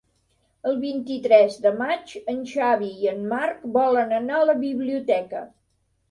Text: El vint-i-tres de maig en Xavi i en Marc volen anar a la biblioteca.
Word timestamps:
El 0.69 0.77
vint-i-tres 0.83 1.57
de 1.65 1.73
maig 1.81 2.13
en 2.33 2.39
Xavi 2.51 2.89
i 3.01 3.09
en 3.11 3.21
Marc 3.33 3.67
volen 3.75 4.15
anar 4.21 4.39
a 4.39 4.47
la 4.51 4.55
biblioteca. 4.63 5.43